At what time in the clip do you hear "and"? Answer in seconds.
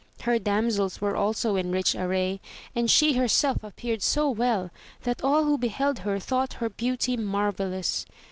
2.75-2.89